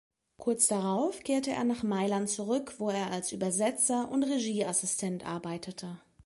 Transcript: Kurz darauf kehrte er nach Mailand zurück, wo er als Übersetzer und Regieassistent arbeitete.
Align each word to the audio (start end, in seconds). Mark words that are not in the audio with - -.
Kurz 0.37 0.65
darauf 0.67 1.19
kehrte 1.19 1.51
er 1.51 1.63
nach 1.63 1.83
Mailand 1.83 2.27
zurück, 2.27 2.79
wo 2.79 2.89
er 2.89 3.11
als 3.11 3.31
Übersetzer 3.33 4.09
und 4.09 4.23
Regieassistent 4.23 5.27
arbeitete. 5.27 6.01